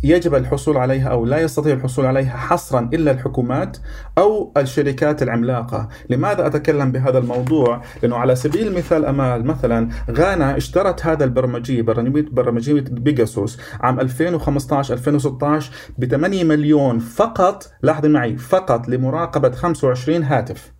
يجب 0.03 0.35
الحصول 0.35 0.77
عليها 0.77 1.09
أو 1.09 1.27
لا 1.27 1.39
يستطيع 1.39 1.75
الحصول 1.75 2.07
عليها 2.07 2.37
حصرا 2.37 2.91
إلا 2.95 3.11
الحكومات 3.11 3.77
أو 4.19 4.53
الشركات 4.57 5.23
العملاقة 5.23 5.89
لماذا 6.11 6.47
أتكلم 6.47 6.93
بهذا 6.93 7.19
الموضوع؟ 7.19 7.83
لأنه 8.03 8.17
على 8.17 8.37
سبيل 8.37 8.67
المثال 8.67 9.05
أمال 9.05 9.47
مثلا 9.47 9.89
غانا 10.11 10.57
اشترت 10.57 11.07
هذا 11.07 11.25
البرمجي 11.25 11.83
برمجية 11.83 12.85
بيجاسوس 12.91 13.59
عام 13.81 14.01
2015 14.47 14.95
2016 14.95 15.73
ب 15.99 16.05
8 16.05 16.45
مليون 16.45 16.99
فقط 16.99 17.73
لاحظي 17.83 18.09
معي 18.09 18.37
فقط 18.37 18.88
لمراقبة 18.88 19.50
25 19.50 20.23
هاتف. 20.23 20.73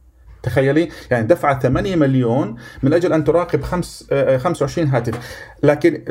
تخيلي؟ 0.43 0.89
يعني 1.11 1.27
دفعت 1.27 1.63
8 1.63 1.97
مليون 1.97 2.57
من 2.83 2.93
أجل 2.93 3.13
أن 3.13 3.25
تراقب 3.25 3.63
خمس 3.63 4.07
25 4.37 4.89
آه، 4.89 4.97
هاتف. 4.97 5.19
لكن 5.63 6.05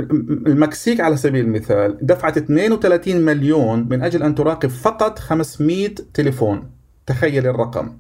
المكسيك 0.48 1.00
على 1.00 1.18
سبيل 1.18 1.46
المثال 1.46 1.98
دفعت 2.02 2.38
32 2.38 3.22
مليون 3.22 3.88
من 3.90 4.02
أجل 4.02 4.24
أن 4.24 4.36
تراقب 4.36 4.70
فقط 4.70 5.20
500 5.20 5.96
تليفون. 6.14 6.72
تخيل 7.06 7.48
الرقم. 7.48 7.98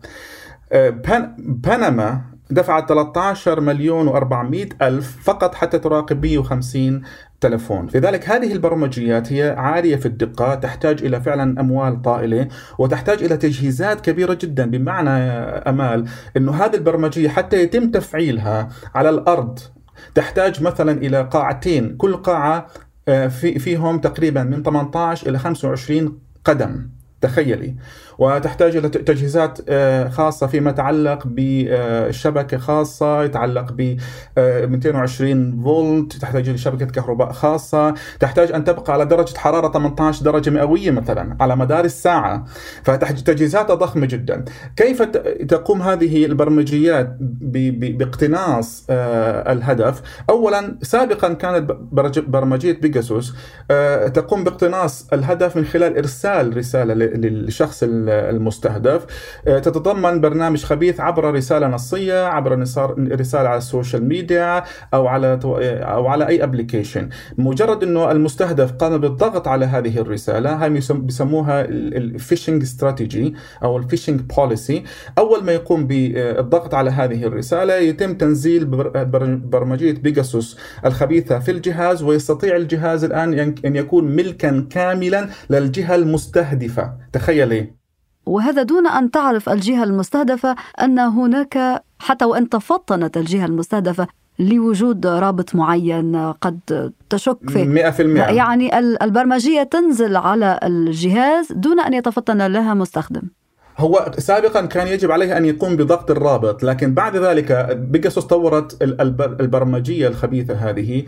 آه، 0.71 0.89
بنما 1.39 2.34
دفعت 2.49 2.89
13 2.89 3.61
مليون 3.61 4.09
و400 4.09 4.75
ألف 4.81 5.17
فقط 5.23 5.55
حتى 5.55 5.79
تراقب 5.79 6.25
150 6.25 7.01
تلفون. 7.41 7.87
لذلك 7.95 8.29
هذه 8.29 8.53
البرمجيات 8.53 9.33
هي 9.33 9.55
عالية 9.57 9.95
في 9.95 10.05
الدقة 10.05 10.55
تحتاج 10.55 11.03
إلى 11.03 11.21
فعلا 11.21 11.61
أموال 11.61 12.01
طائلة 12.01 12.47
وتحتاج 12.79 13.23
إلى 13.23 13.37
تجهيزات 13.37 14.01
كبيرة 14.01 14.33
جدا. 14.41 14.65
بمعنى 14.65 15.09
أمال 15.69 16.05
أنه 16.37 16.51
هذه 16.51 16.75
البرمجية 16.75 17.29
حتى 17.29 17.61
يتم 17.61 17.91
تفعيلها 17.91 18.69
على 18.95 19.09
الأرض 19.09 19.59
تحتاج 20.15 20.63
مثلا 20.63 20.91
إلى 20.91 21.21
قاعتين. 21.21 21.97
كل 21.97 22.15
قاعة 22.15 22.67
آه، 23.07 23.27
في 23.27 23.59
فيهم 23.59 23.99
تقريبا 23.99 24.43
من 24.43 24.63
18 24.63 25.29
إلى 25.29 25.39
25 25.39 26.19
قدم. 26.45 26.89
تخيلي. 27.21 27.75
وتحتاج 28.17 28.75
إلى 28.75 28.89
تجهيزات 28.89 29.59
آه، 29.69 30.09
خاصة 30.09 30.47
فيما 30.47 30.69
يتعلق 30.69 31.23
بشبكة 31.25 32.57
خاصة 32.57 33.23
يتعلق 33.23 33.71
ب 33.71 33.97
220 34.37 35.63
فولت 35.63 36.13
تحتاج 36.13 36.49
إلى 36.49 36.57
شبكة 36.57 36.85
كهرباء 36.85 37.31
خاصة 37.31 37.93
تحتاج 38.19 38.51
أن 38.51 38.63
تبقى 38.63 38.93
على 38.93 39.05
درجة 39.05 39.37
حرارة 39.37 39.71
18 39.71 40.23
درجة 40.25 40.49
مئوية 40.49 40.91
مثلا 40.91 41.37
على 41.39 41.55
مدار 41.55 41.85
الساعة. 41.85 42.45
فتحتاج 42.83 43.23
تجهيزات 43.23 43.71
ضخمة 43.71 44.05
جدا. 44.05 44.45
كيف 44.75 45.01
تقوم 45.47 45.81
هذه 45.81 46.25
البرمجيات 46.25 47.17
باقتناص 47.19 48.85
آه، 48.89 49.51
الهدف؟ 49.53 50.01
أولا 50.29 50.77
سابقا 50.81 51.33
كانت 51.33 51.71
برمجية 52.27 52.79
بيجاسوس 52.81 53.33
آه، 53.71 54.07
تقوم 54.07 54.43
باقتناص 54.43 55.07
الهدف 55.13 55.57
من 55.57 55.65
خلال 55.65 55.97
إرسال 55.97 56.57
رسالة 56.57 56.93
للشخص 57.15 57.83
المستهدف. 57.87 59.05
آه، 59.47 59.59
تتضمن 59.59 60.21
برنامج 60.21 60.63
خبيث 60.63 60.99
عبر 60.99 61.33
رسالة 61.33 61.67
نصية 61.67 62.25
عبر 62.25 62.59
رسالة 62.97 63.49
على 63.49 63.57
ال 63.57 63.64
social 63.64 64.07
media 64.07 64.63
أو 64.93 65.07
على 65.07 65.39
أو 65.45 66.07
على 66.07 66.27
أي 66.27 66.43
application 66.43 67.09
مجرد 67.37 67.83
أنه 67.83 68.11
المستهدف 68.11 68.71
قام 68.71 68.97
بالضغط 68.97 69.47
على 69.47 69.65
هذه 69.65 69.97
الرسالة 69.97 70.63
هاي 70.63 70.69
بيسموها 70.89 71.65
ال 71.69 71.79
phishing 71.79 72.61
strategy 72.61 73.35
أو 73.63 73.77
ال 73.77 73.82
phishing 73.82 74.21
policy 74.21 74.83
أول 75.17 75.43
ما 75.43 75.51
يقوم 75.51 75.87
بالضغط 75.87 76.73
على 76.73 76.89
هذه 76.89 77.23
الرسالة 77.23 77.73
يتم 77.75 78.13
تنزيل 78.13 78.65
برمجية 79.37 79.91
بيجاسوس 79.91 80.57
الخبيثة 80.85 81.39
في 81.39 81.51
الجهاز 81.51 82.03
ويستطيع 82.03 82.55
الجهاز 82.55 83.03
الآن 83.03 83.55
أن 83.65 83.75
يكون 83.75 84.15
ملكا 84.15 84.67
كاملا 84.69 85.29
للجهة 85.49 85.95
المستهدفة. 85.95 86.93
تخيلي. 87.13 87.73
وهذا 88.25 88.63
دون 88.63 88.87
أن 88.87 89.11
تعرف 89.11 89.49
الجهة 89.49 89.83
المستهدفة 89.83 90.55
أن 90.81 90.99
هناك 90.99 91.83
حتى 91.99 92.25
وإن 92.25 92.49
تفطنت 92.49 93.17
الجهة 93.17 93.45
المستهدفة 93.45 94.07
لوجود 94.39 95.07
رابط 95.07 95.55
معين 95.55 96.33
قد 96.41 96.59
تشك 97.09 97.37
فيه 97.49 97.91
100% 97.91 97.99
يعني 98.29 98.79
البرمجية 98.79 99.63
تنزل 99.63 100.15
على 100.15 100.59
الجهاز 100.63 101.51
دون 101.51 101.79
أن 101.79 101.93
يتفطن 101.93 102.41
لها 102.47 102.73
مستخدم. 102.73 103.21
هو 103.77 104.11
سابقا 104.17 104.65
كان 104.65 104.87
يجب 104.87 105.11
عليه 105.11 105.37
أن 105.37 105.45
يقوم 105.45 105.75
بضغط 105.75 106.11
الرابط 106.11 106.63
لكن 106.63 106.93
بعد 106.93 107.17
ذلك 107.17 107.77
بيجاسوس 107.77 108.25
طورت 108.25 108.77
البرمجية 109.41 110.07
الخبيثة 110.07 110.53
هذه. 110.53 111.03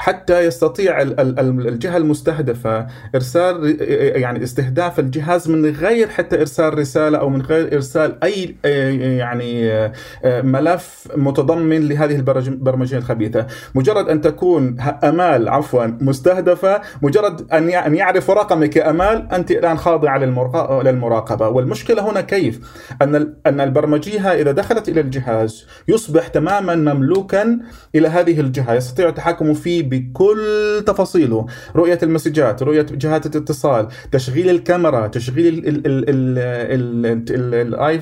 حتى 0.00 0.44
يستطيع 0.44 1.02
الجهة 1.02 1.96
المستهدفة 1.96 2.86
إرسال 3.14 3.76
يعني 4.20 4.42
استهداف 4.42 4.98
الجهاز 4.98 5.48
من 5.48 5.66
غير 5.66 6.08
حتى 6.08 6.40
إرسال 6.40 6.78
رسالة 6.78 7.18
أو 7.18 7.28
من 7.28 7.42
غير 7.42 7.74
إرسال 7.74 8.24
أي 8.24 8.56
يعني 9.18 9.70
ملف 10.24 11.08
متضمن 11.16 11.88
لهذه 11.88 12.16
البرمجيه 12.16 12.98
الخبيثة، 12.98 13.46
مجرد 13.74 14.08
أن 14.08 14.20
تكون 14.20 14.80
أمال 15.04 15.48
عفوا 15.48 15.86
مستهدفة، 15.86 16.80
مجرد 17.02 17.52
أن 17.52 17.68
أن 17.68 17.94
يعرف 17.94 18.30
رقمك 18.30 18.78
أمال 18.78 19.28
أنت 19.32 19.50
الآن 19.50 19.78
خاضعه 19.78 20.18
للمراقبة، 20.82 21.48
والمشكلة 21.48 22.10
هنا 22.10 22.20
كيف؟ 22.20 22.60
أن 23.02 23.34
أن 23.46 23.60
البرمجيه 23.60 24.20
إذا 24.20 24.52
دخلت 24.52 24.88
إلى 24.88 25.00
الجهاز 25.00 25.66
يصبح 25.88 26.28
تماما 26.28 26.74
مملوكا 26.74 27.58
إلى 27.94 28.08
هذه 28.08 28.40
الجهة، 28.40 28.74
يستطيع 28.74 29.08
التحكم 29.08 29.54
فيه 29.54 29.89
بكل 29.90 30.82
تفاصيله. 30.86 31.46
رؤية 31.76 31.98
المسجات 32.02 32.62
رؤية 32.62 32.86
جهات 32.90 33.26
الاتصال 33.26 33.88
تشغيل 34.12 34.50
الكاميرا 34.50 35.06
تشغيل 35.06 35.62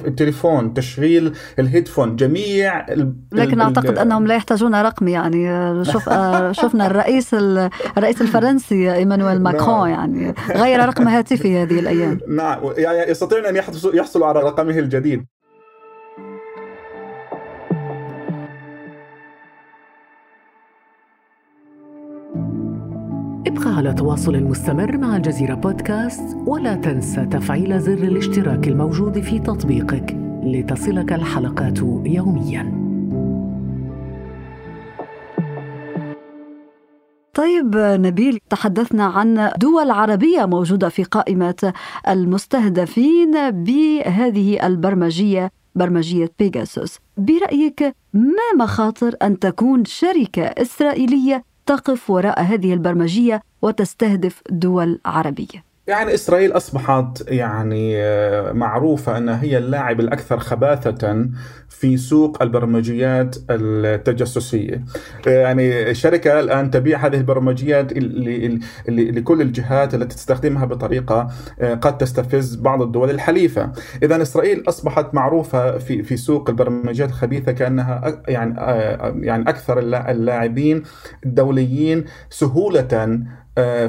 التليفون 0.07 0.75
تشغيل 0.75 1.33
الهيدفون 1.59 2.16
جميع 2.16 2.87
لكن 3.33 3.61
أعتقد 3.61 3.99
أنهم 3.99 4.26
لا 4.26 4.35
يحتاجون 4.35 4.75
رقم 4.75 5.09
يعني 5.09 5.85
شوف 5.85 6.09
شفنا 6.61 6.87
الرئيس 6.87 7.35
الرئيس 7.97 8.23
الفرنسي 8.23 8.95
إيمانويل 8.95 9.42
ماكرون 9.42 9.90
نعم. 9.90 10.14
يعني 10.14 10.35
غير 10.50 10.80
رقم 10.87 11.09
هاتفه 11.09 11.62
هذه 11.62 11.78
الأيام. 11.78 12.21
نعم 12.28 12.59
يعني 12.76 13.11
يستطيعون 13.11 13.47
أن 13.47 13.57
يحصلوا 13.95 14.26
على 14.26 14.40
رقمه 14.40 14.78
الجديد. 14.78 15.25
ابقى 23.49 23.76
على 23.76 23.95
تواصل 23.95 24.43
مستمر 24.43 24.97
مع 24.97 25.17
الجزيرة 25.17 25.55
بودكاست 25.55 26.37
ولا 26.47 26.75
تنسى 26.75 27.26
تفعيل 27.26 27.81
زر 27.81 27.93
الاشتراك 27.93 28.69
الموجود 28.69 29.21
في 29.21 29.38
تطبيقك 29.38 30.17
لتصلك 30.45 31.12
الحلقات 31.12 31.78
يومياً. 32.05 32.88
طيب 37.35 37.76
نبيل 37.76 38.38
تحدثنا 38.50 39.05
عن 39.05 39.50
دول 39.57 39.90
عربية 39.90 40.47
موجودة 40.47 40.88
في 40.88 41.05
قائمة 41.05 41.73
المستهدفين 42.09 43.50
بهذه 43.50 44.67
البرمجية 44.67 45.50
برمجية 45.75 46.31
بيجاسوس 46.38 46.99
برأيك 47.17 47.83
ما 48.14 48.64
مخاطر 48.64 49.14
أن 49.23 49.38
تكون 49.38 49.85
شركة 49.85 50.43
إسرائيلية 50.43 51.45
تقف 51.69 52.11
وراء 52.11 52.43
هذه 52.43 52.73
البرمجية 52.75 53.43
وتستهدف 53.63 54.43
دول 54.51 55.01
عربية. 55.07 55.68
يعني 55.88 56.14
إسرائيل 56.14 56.52
أصبحت 56.52 57.25
يعني 57.28 57.97
آه، 57.97 58.52
معروفة 58.52 59.18
أنها 59.18 59.42
هي 59.42 59.59
اللاعب 59.59 60.00
الأكثر 60.00 60.38
خباثة 60.38 61.28
في 61.68 61.97
سوق 61.97 62.42
البرمجيات 62.42 63.37
التجسسية. 63.50 64.85
يعني 65.26 65.90
الشركة 65.90 66.40
الآن 66.40 66.71
تبيع 66.71 67.07
هذه 67.07 67.16
البرمجيات 67.16 67.92
لكل 68.88 69.40
الجهات 69.40 69.95
التي 69.95 70.16
تستخدمها 70.16 70.64
بطريقة 70.64 71.28
آه، 71.61 71.75
قد 71.75 71.99
تستفز 71.99 72.54
بعض 72.54 72.83
الدول 72.83 73.11
الحليفة. 73.11 73.73
اذا 74.02 74.23
إسرائيل 74.23 74.64
أصبحت 74.68 75.14
معروفة 75.14 75.78
في 75.78 76.02
في 76.02 76.16
سوق 76.16 76.50
البرمجيات 76.50 77.09
الخبيثة 77.09 77.52
كأنها 77.52 78.23
يعني 78.28 78.61
آه، 78.61 79.14
يعني 79.21 79.49
أكثر 79.49 79.78
اللاعبين 79.78 80.83
الدوليين 81.26 82.04
سهولة 82.30 82.88
آه، 82.92 83.21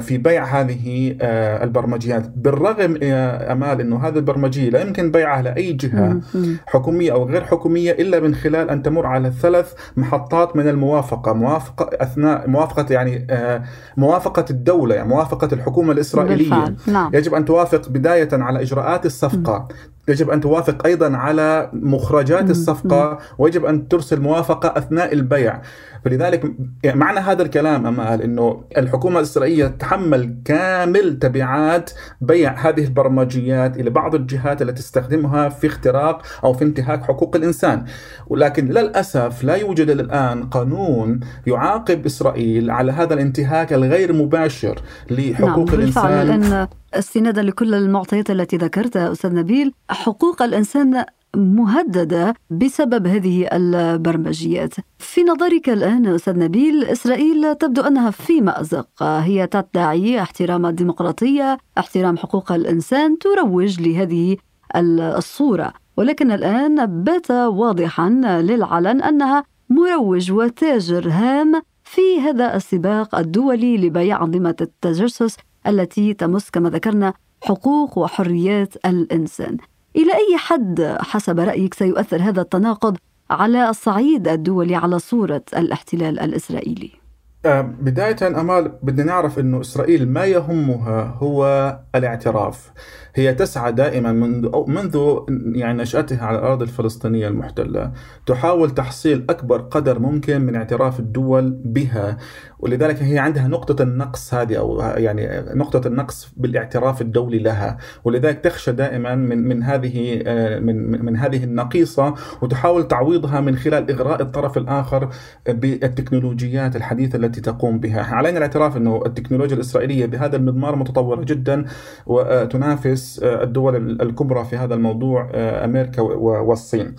في 0.00 0.18
بيع 0.18 0.44
هذه 0.44 1.16
آه، 1.20 1.64
البرمجيات. 1.64 2.28
بالرغم 2.36 2.96
يا 3.02 3.52
أمال 3.52 3.80
إنه 3.80 4.08
هذه 4.08 4.16
البرمجية 4.16 4.70
لا 4.70 4.80
يمكن 4.80 5.10
بيعها 5.10 5.42
لأي 5.42 5.72
جهة 5.72 6.20
حكومية 6.66 7.12
أو 7.12 7.24
غير 7.28 7.44
حكومية 7.44 7.92
إلا 7.92 8.20
من 8.20 8.34
خلال 8.34 8.70
أن 8.70 8.82
تمر 8.82 9.06
على 9.06 9.30
ثلاث 9.30 9.72
محطات 9.96 10.56
من 10.56 10.68
الموافقة. 10.68 11.32
موافقة 11.32 11.90
أثناء 12.02 12.48
موافقة 12.48 12.86
يعني 12.90 13.26
آه، 13.30 13.62
موافقة 13.96 14.44
الدولة 14.50 14.94
يعني 14.94 15.08
موافقة 15.08 15.48
الحكومة 15.52 15.92
الإسرائيلية. 15.92 16.50
بالفعل. 16.50 16.76
نعم. 16.86 17.10
يجب 17.14 17.34
أن 17.34 17.44
توافق 17.44 17.88
بداية 17.88 18.28
على 18.32 18.62
إجراءات 18.62 19.06
الصفقة. 19.06 19.68
يجب 20.10 20.30
أن 20.30 20.40
توافق 20.40 20.86
أيضا 20.86 21.16
على 21.16 21.70
مخرجات 21.72 22.50
الصفقة 22.50 23.18
ويجب 23.38 23.64
أن 23.64 23.88
ترسل 23.88 24.20
موافقة 24.20 24.78
أثناء 24.78 25.12
البيع. 25.12 25.60
فلذلك 26.04 26.52
يعني 26.82 27.00
معنى 27.00 27.20
هذا 27.20 27.42
الكلام 27.42 27.86
امال 27.86 28.22
إنه 28.22 28.64
الحكومة 28.76 29.18
الإسرائيلية 29.18 29.66
تتحمل 29.66 30.36
كامل 30.44 31.18
تبعات 31.18 31.90
بيع 32.20 32.68
هذه 32.68 32.84
البرمجيات 32.84 33.76
إلى 33.76 33.90
بعض 33.90 34.14
الجهات 34.14 34.62
التي 34.62 34.82
تستخدمها 34.82 35.48
في 35.48 35.66
اختراق 35.66 36.22
أو 36.44 36.52
في 36.52 36.64
انتهاك 36.64 37.02
حقوق 37.02 37.36
الإنسان. 37.36 37.84
ولكن 38.26 38.68
للأسف 38.68 39.44
لا 39.44 39.54
يوجد 39.54 39.90
الان 39.90 40.44
قانون 40.44 41.20
يعاقب 41.46 42.06
إسرائيل 42.06 42.70
على 42.70 42.92
هذا 42.92 43.14
الانتهاك 43.14 43.72
الغير 43.72 44.12
مباشر 44.12 44.82
لحقوق 45.10 45.70
نعم 45.70 45.80
الإنسان. 45.80 46.68
استنادا 46.94 47.42
لكل 47.42 47.74
المعطيات 47.74 48.30
التي 48.30 48.56
ذكرتها 48.56 49.12
أستاذ 49.12 49.34
نبيل. 49.34 49.72
حقوق 49.90 50.42
الإنسان 50.42 51.04
مهددة 51.36 52.34
بسبب 52.50 53.06
هذه 53.06 53.48
البرمجيات. 53.52 54.74
في 54.98 55.22
نظرك 55.22 55.68
الآن 55.68 56.06
أستاذ 56.06 56.38
نبيل 56.38 56.84
إسرائيل 56.84 57.54
تبدو 57.54 57.82
أنها 57.82 58.10
في 58.10 58.40
مازق، 58.40 59.02
هي 59.02 59.46
تدعي 59.46 60.22
احترام 60.22 60.66
الديمقراطية، 60.66 61.58
احترام 61.78 62.16
حقوق 62.16 62.52
الإنسان، 62.52 63.18
تروج 63.18 63.80
لهذه 63.80 64.36
الصورة، 64.76 65.72
ولكن 65.96 66.32
الآن 66.32 67.02
بات 67.04 67.30
واضحا 67.30 68.10
للعلن 68.42 69.02
أنها 69.02 69.44
مروج 69.68 70.32
وتاجر 70.32 71.08
هام 71.10 71.62
في 71.84 72.20
هذا 72.20 72.56
السباق 72.56 73.14
الدولي 73.14 73.76
لبيع 73.76 74.24
أنظمة 74.24 74.56
التجسس 74.60 75.36
التي 75.66 76.14
تمس 76.14 76.50
كما 76.50 76.70
ذكرنا 76.70 77.14
حقوق 77.42 77.98
وحريات 77.98 78.76
الإنسان. 78.86 79.56
إلى 79.96 80.12
أي 80.14 80.36
حد 80.36 80.96
حسب 81.00 81.40
رأيك 81.40 81.74
سيؤثر 81.74 82.22
هذا 82.22 82.40
التناقض 82.40 82.96
على 83.30 83.70
الصعيد 83.70 84.28
الدولي 84.28 84.74
على 84.74 84.98
صورة 84.98 85.42
الاحتلال 85.56 86.20
الإسرائيلي؟ 86.20 86.99
آه، 87.46 87.60
بداية 87.60 88.40
أمال 88.40 88.72
بدنا 88.82 89.04
نعرف 89.04 89.38
أنه 89.38 89.60
إسرائيل 89.60 90.08
ما 90.08 90.24
يهمها 90.24 91.16
هو 91.18 91.78
الاعتراف. 91.94 92.72
هي 93.14 93.34
تسعى 93.34 93.72
دائما 93.72 94.12
منذ 94.12 94.50
منذ 94.66 95.18
يعني 95.54 95.82
نشأتها 95.82 96.26
على 96.26 96.38
الأرض 96.38 96.62
الفلسطينية 96.62 97.28
المحتلة 97.28 97.92
تحاول 98.26 98.70
تحصيل 98.70 99.24
أكبر 99.30 99.60
قدر 99.60 99.98
ممكن 99.98 100.40
من 100.40 100.56
اعتراف 100.56 101.00
الدول 101.00 101.50
بها 101.64 102.16
ولذلك 102.58 103.02
هي 103.02 103.18
عندها 103.18 103.48
نقطة 103.48 103.82
النقص 103.82 104.34
هذه 104.34 104.58
أو 104.58 104.80
يعني 104.80 105.44
نقطة 105.54 105.88
النقص 105.88 106.32
بالاعتراف 106.36 107.02
الدولي 107.02 107.38
لها 107.38 107.78
ولذلك 108.04 108.38
تخشى 108.38 108.72
دائما 108.72 109.14
من 109.14 109.48
من 109.48 109.62
هذه 109.62 110.22
من 110.60 111.04
من 111.04 111.16
هذه 111.16 111.44
النقيصة 111.44 112.14
وتحاول 112.42 112.88
تعويضها 112.88 113.40
من 113.40 113.56
خلال 113.56 113.90
إغراء 113.90 114.22
الطرف 114.22 114.58
الآخر 114.58 115.08
بالتكنولوجيات 115.48 116.76
الحديثة 116.76 117.16
التي 117.16 117.29
تقوم 117.38 117.78
بها. 117.80 118.02
علينا 118.02 118.38
الاعتراف 118.38 118.76
أنه 118.76 119.02
التكنولوجيا 119.06 119.56
الإسرائيلية 119.56 120.06
بهذا 120.06 120.36
المضمار 120.36 120.76
متطورة 120.76 121.24
جدا 121.24 121.64
وتنافس 122.06 123.20
الدول 123.22 123.76
الكبرى 124.02 124.44
في 124.44 124.56
هذا 124.56 124.74
الموضوع 124.74 125.30
أمريكا 125.34 126.02
والصين. 126.02 126.94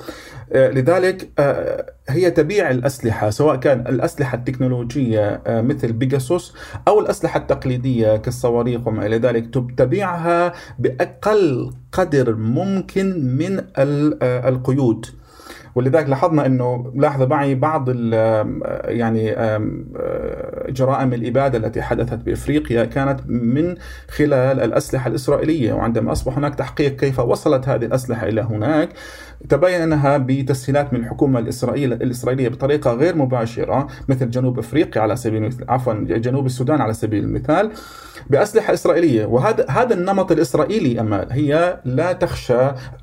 لذلك 0.55 1.29
هي 2.09 2.31
تبيع 2.31 2.71
الأسلحة 2.71 3.29
سواء 3.29 3.55
كان 3.55 3.79
الأسلحة 3.79 4.37
التكنولوجية 4.37 5.41
آه، 5.47 5.61
مثل 5.61 5.91
بيجاسوس 5.93 6.55
أو 6.87 6.99
الأسلحة 6.99 7.39
التقليدية 7.39 8.17
كالصواريخ 8.17 8.87
وما 8.87 9.05
إلى 9.05 9.17
ذلك 9.17 9.53
تبيعها 9.77 10.53
بأقل 10.79 11.73
قدر 11.91 12.35
ممكن 12.35 13.35
من 13.37 13.63
آه، 13.77 14.49
القيود. 14.49 15.05
ولذلك 15.75 16.09
لاحظنا 16.09 16.45
إنه 16.45 16.91
لاحظ 16.95 17.21
معي 17.21 17.55
بعض 17.55 17.89
يعني 18.85 19.35
جرائم 20.69 21.13
الإبادة 21.13 21.57
التي 21.57 21.81
حدثت 21.81 22.13
بإفريقيا 22.13 22.85
كانت 22.85 23.19
من 23.27 23.75
خلال 24.09 24.59
الأسلحة 24.59 25.07
الإسرائيلية 25.07 25.73
وعندما 25.73 26.11
أصبح 26.11 26.37
هناك 26.37 26.55
تحقيق 26.55 26.95
كيف 26.95 27.19
وصلت 27.19 27.67
هذه 27.67 27.85
الأسلحة 27.85 28.27
إلى 28.27 28.41
هناك 28.41 28.89
تبين 29.49 29.81
انها 29.81 30.17
بتسهيلات 30.17 30.93
من 30.93 30.99
الحكومة 30.99 31.39
الاسرائيليه 31.39 31.95
الإسرائيلية 31.95 32.49
بطريقة 32.49 32.93
غير 32.93 33.15
مباشرة 33.15 33.87
مثل 34.09 34.29
جنوب 34.29 34.59
إفريقيا 34.59 35.01
على 35.01 35.15
سبيل 35.15 35.43
المثال 35.43 35.71
عفوا 35.71 35.93
جنوب 35.93 36.45
السودان 36.45 36.81
على 36.81 36.93
سبيل 36.93 37.23
المثال 37.23 37.71
بأسلحة 38.29 38.73
إسرائيلية. 38.73 39.25
وهذا 39.25 39.65
هذا 39.69 39.93
النمط 39.93 40.31
الإسرائيلي 40.31 40.99
امال 40.99 41.27
هي 41.31 41.79
لا 41.85 42.13
تخشى 42.13 42.53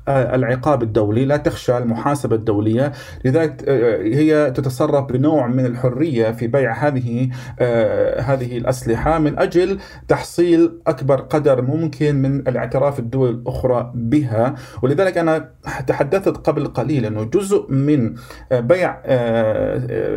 آه، 0.07 0.35
العقاب 0.35 0.83
الدولي 0.83 1.25
لا 1.25 1.37
تخشى 1.37 1.77
المحاسبة 1.77 2.35
الدولية. 2.35 2.91
لذلك 3.25 3.63
آه، 3.67 4.03
هي 4.03 4.51
تتصرف 4.51 5.05
بنوع 5.05 5.47
من 5.47 5.65
الحرية 5.65 6.31
في 6.31 6.47
بيع 6.47 6.73
هذه 6.87 7.29
آه، 7.59 8.21
هذه 8.21 8.57
الأسلحة 8.57 9.19
من 9.19 9.39
أجل 9.39 9.79
تحصيل 10.07 10.71
أكبر 10.87 11.21
قدر 11.21 11.61
ممكن 11.61 12.15
من 12.15 12.39
الاعتراف 12.39 12.99
الدول 12.99 13.29
الأخرى 13.29 13.91
بها. 13.95 14.55
ولذلك 14.81 15.17
أنا 15.17 15.49
تحدثت 15.87 16.28
قبل 16.37 16.67
قليل 16.67 17.05
أنه 17.05 17.23
جزء 17.23 17.71
من 17.71 18.15
بيع 18.51 19.01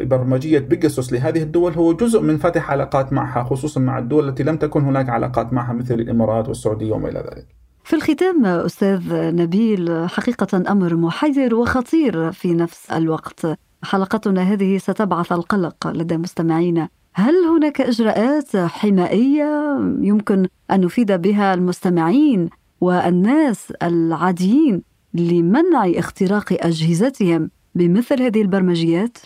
برمجية 0.03 0.59
بيجاسوس 0.59 1.13
لهذه 1.13 1.43
الدول 1.43 1.73
هو 1.73 1.93
جزء 1.93 2.21
من 2.21 2.39
فتح 2.39 2.71
علاقات 2.71 3.13
معها 3.13 3.45
خصوصا 3.45 3.81
مع 3.81 3.99
الدول 3.99 4.29
التي 4.29 4.43
لم 4.43 4.57
تكن 4.57 4.85
هناك 4.85 5.09
علاقات 5.09 5.53
معها 5.53 5.73
مثل 5.73 5.95
الإمارات 5.95 6.49
والسعودية 6.49 6.93
وما 6.93 7.09
إلى 7.09 7.19
ذلك. 7.19 7.47
في 7.85 7.97
الختام 7.97 8.47
أستاذ 8.47 9.01
نبيل 9.13 10.09
حقيقة 10.09 10.73
أمر 10.73 10.97
محير 10.97 11.55
وخطير 11.55 12.33
في 12.33 12.55
نفس 12.55 12.91
الوقت. 12.91 13.47
حلقتنا 13.83 14.43
هذه 14.43 14.79
ستبعث 14.79 15.33
القلق 15.33 15.87
لدى 15.87 16.17
مستمعينا. 16.17 16.89
هل 17.15 17.35
هناك 17.57 17.81
إجراءات 17.81 18.57
حمائية 18.57 19.79
يمكن 20.01 20.47
أن 20.71 20.81
نفيد 20.81 21.13
بها 21.13 21.55
المستمعين 21.55 22.49
والناس 22.81 23.73
العاديين؟ 23.83 24.83
لمنع 25.15 25.93
اختراق 25.97 26.57
أجهزتهم 26.61 27.51
بمثل 27.75 28.23
هذه 28.23 28.43
البرمجيات؟ 28.43 29.19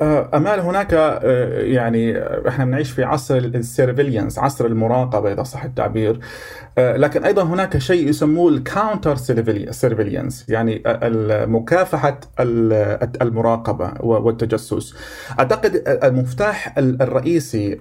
آه، 0.00 0.30
أمال 0.34 0.60
هناك 0.60 0.94
آه، 0.94 1.60
يعني 1.60 2.18
إحنا 2.48 2.64
بنعيش 2.64 2.90
في 2.90 3.04
عصر 3.04 3.36
ال 3.36 3.44
surveillance 3.44 4.38
عصر 4.38 4.66
المراقبة 4.66 5.32
إذا 5.32 5.42
صح 5.42 5.64
التعبير. 5.64 6.20
آه، 6.78 6.96
لكن 6.96 7.24
أيضا 7.24 7.42
هناك 7.42 7.78
شيء 7.78 8.08
يسموه 8.08 8.50
ال 8.50 8.58
counter 8.58 9.16
سيرفيلينس 9.70 10.48
يعني 10.48 10.82
مكافحة 11.46 12.20
المراقبة 13.22 13.92
والتجسس. 14.00 14.94
أعتقد 15.38 15.82
المفتاح 15.86 16.74
الرئيسي 16.78 17.76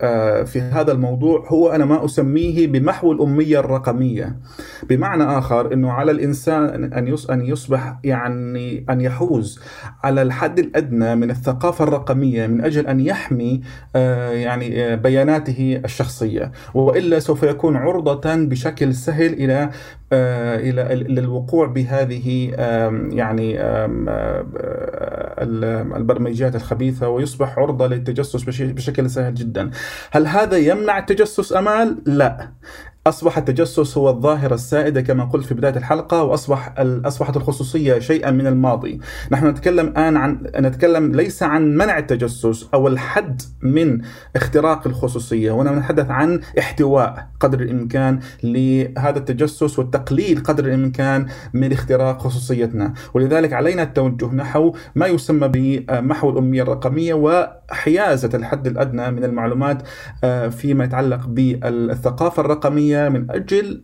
في 0.46 0.62
هذا 0.72 0.92
الموضوع 0.92 1.48
هو 1.48 1.70
أنا 1.72 1.86
ما 1.86 2.06
أسميه 2.06 2.68
بمحو 2.68 3.12
الأمية 3.12 3.60
الرقمية. 3.60 4.36
بمعنى 4.84 5.24
آخر 5.24 5.74
إنه 5.74 5.92
على 5.92 6.12
الإنسان 6.12 6.94
أن 6.94 7.16
أن 7.30 7.42
يصبح 7.46 8.00
يعني 8.04 8.86
أن 8.90 9.02
يحوز 9.02 9.60
على 10.04 10.22
الحد 10.22 10.60
الأدنى 10.60 11.16
من 11.16 11.32
الثقافة 11.32 11.84
الرقميه 11.84 12.05
الرقميه 12.06 12.48
من 12.48 12.62
أجل 12.62 12.88
أن 12.88 13.00
يحمي 13.00 13.62
آه، 13.96 14.32
يعني 14.32 14.86
آه، 14.86 14.96
بياناته 14.96 15.82
الشخصية 15.86 16.52
وإلا 16.74 17.20
سوف 17.20 17.44
يكون 17.44 17.76
عرضة 17.76 18.36
بشكل 18.36 18.96
سهل 18.96 19.34
إلى 19.34 19.70
آه، 20.14 20.56
إلى 20.56 20.96
للوقوع 20.96 21.68
بهذه 21.68 22.52
يعني 23.12 23.62
البرمجيات 25.98 26.56
الخبيثة 26.56 27.10
ويصبح 27.10 27.60
عرضة 27.60 27.88
للتجسس 27.88 28.44
بشكل 28.60 29.10
سهل 29.10 29.34
جدا. 29.34 29.72
هل 30.12 30.28
هذا 30.28 30.58
يمنع 30.58 30.98
التجسس 30.98 31.54
أمال؟ 31.54 31.98
لا. 32.06 32.50
أصبح 33.08 33.38
التجسس 33.38 33.98
هو 33.98 34.10
الظاهرة 34.10 34.54
السائدة 34.54 35.02
كما 35.02 35.24
قلت 35.26 35.46
في 35.46 35.54
بداية 35.54 35.78
الحلقة 35.78 36.24
وأصبح 36.24 36.74
أصبحت 36.80 37.38
الخصوصية 37.38 38.00
شيئا 38.00 38.32
من 38.32 38.48
الماضي. 38.48 39.00
نحن 39.32 39.48
نتكلم 39.48 39.88
الآن 39.88 40.18
عن 40.18 40.40
نتكلم 40.60 41.16
ليس 41.16 41.44
عن 41.44 41.76
منع 41.76 41.98
التجسس 41.98 42.70
أو 42.74 42.88
الحد 42.88 43.42
من 43.62 44.02
اختراق 44.36 44.88
الخصوصية 44.88 45.52
هنا 45.52 45.72
نتحدث 45.72 46.10
عن 46.10 46.40
احتواء 46.60 47.28
قدر 47.40 47.60
الإمكان 47.60 48.20
لهذا 48.44 49.18
التجسس 49.20 49.80
والتقليل 49.80 50.44
قدر 50.44 50.66
الإمكان 50.66 51.26
من 51.54 51.72
اختراق 51.72 52.22
خصوصيتنا. 52.22 52.94
ولذلك 53.14 53.54
علينا 53.54 53.84
التوجه 53.84 54.34
نحو 54.34 54.76
ما 54.96 55.08
يسمى 55.08 55.48
بمحو 55.48 56.30
الأمية 56.30 56.62
الرقمية 56.62 57.14
وحيازة 57.14 58.30
الحد 58.34 58.68
الأدنى 58.68 59.12
من 59.12 59.24
المعلومات 59.24 59.84
آه، 60.24 60.48
فيما 60.48 60.84
يتعلق 60.84 61.28
بالثقافة 61.28 62.42
الرقمية 62.96 63.20
من 63.20 63.32
أجل 63.32 63.84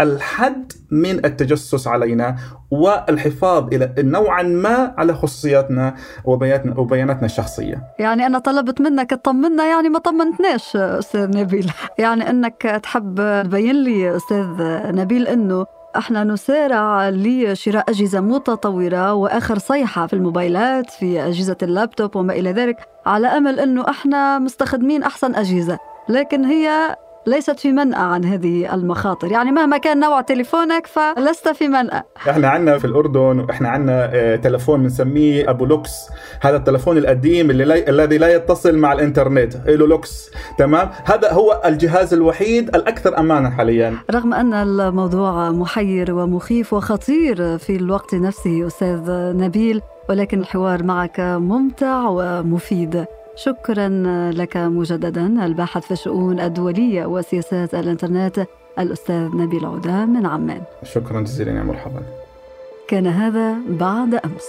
الحد 0.00 0.72
من 0.90 1.24
التجسس 1.24 1.86
علينا 1.88 2.36
والحفاظ 2.70 3.74
إلى 3.74 3.94
نوعا 3.98 4.42
ما 4.42 4.94
على 4.98 5.14
خصوصياتنا 5.14 5.94
وبياناتنا 6.24 6.78
وبياناتنا 6.78 7.26
الشخصية. 7.26 7.82
يعني 7.98 8.26
أنا 8.26 8.38
طلبت 8.38 8.80
منك 8.80 9.10
تطمنا 9.10 9.64
يعني 9.66 9.88
ما 9.88 9.98
طمنتناش 9.98 10.76
أستاذ 10.76 11.36
نبيل، 11.36 11.72
يعني 11.98 12.30
إنك 12.30 12.80
تحب 12.82 13.42
تبين 13.44 13.76
لي 13.84 14.16
أستاذ 14.16 14.46
نبيل 14.92 15.28
إنه 15.28 15.66
إحنا 15.96 16.24
نسارع 16.24 17.08
لشراء 17.08 17.90
أجهزة 17.90 18.20
متطورة 18.20 19.14
وآخر 19.14 19.58
صيحة 19.58 20.06
في 20.06 20.12
الموبايلات 20.12 20.90
في 20.90 21.26
أجهزة 21.26 21.56
اللابتوب 21.62 22.16
وما 22.16 22.32
إلى 22.32 22.52
ذلك 22.52 22.76
على 23.06 23.26
أمل 23.26 23.60
إنه 23.60 23.84
إحنا 23.88 24.38
مستخدمين 24.38 25.02
أحسن 25.02 25.34
أجهزة، 25.34 25.78
لكن 26.08 26.44
هي 26.44 26.96
ليست 27.26 27.60
في 27.60 27.72
منأى 27.72 28.02
عن 28.02 28.24
هذه 28.24 28.74
المخاطر. 28.74 29.32
يعني 29.32 29.52
مهما 29.52 29.78
كان 29.78 30.00
نوع 30.00 30.20
تليفونك 30.20 30.86
فلست 30.86 31.48
في 31.48 31.68
منأى. 31.68 32.02
إحنا 32.28 32.48
عندنا 32.48 32.78
في 32.78 32.84
الأردن 32.84 33.40
وإحنا 33.40 33.68
عندنا 33.68 34.10
آه، 34.12 34.36
تلفون 34.36 34.82
بنسميه 34.82 35.50
أبو 35.50 35.64
لوكس. 35.64 36.08
هذا 36.40 36.56
التلفون 36.56 36.98
القديم 36.98 37.50
اللي 37.50 37.64
لا... 37.64 37.88
الذي 37.88 38.18
لا 38.18 38.34
يتصل 38.34 38.78
مع 38.78 38.92
الإنترنت. 38.92 39.56
له 39.66 39.86
لوكس؟ 39.86 40.30
تمام؟ 40.58 40.90
هذا 41.04 41.32
هو 41.32 41.62
الجهاز 41.64 42.14
الوحيد 42.14 42.76
الأكثر 42.76 43.18
أمانا 43.18 43.50
حاليا. 43.50 43.96
رغم 44.10 44.34
أن 44.34 44.54
الموضوع 44.54 45.50
محير 45.50 46.14
ومخيف 46.14 46.72
وخطير 46.72 47.58
في 47.58 47.76
الوقت 47.76 48.14
نفسه 48.14 48.66
أستاذ 48.66 49.10
نبيل 49.36 49.80
ولكن 50.08 50.40
الحوار 50.40 50.82
معك 50.82 51.20
ممتع 51.20 52.08
ومفيد. 52.08 53.04
شكرا 53.36 53.88
لك 54.32 54.56
مجددا 54.56 55.46
الباحث 55.46 55.84
في 55.84 55.90
الشؤون 55.90 56.40
الدولية 56.40 57.06
وسياسات 57.06 57.74
الإنترنت 57.74 58.46
الأستاذ 58.78 59.28
نبيل 59.36 59.66
عودة 59.66 60.04
من 60.04 60.26
عمان. 60.26 60.62
شكرا 60.82 61.20
جزيلا 61.20 61.52
يا 61.52 61.62
مرحبا. 61.62 62.02
كان 62.88 63.06
هذا 63.06 63.54
بعد 63.68 64.14
أمس. 64.14 64.48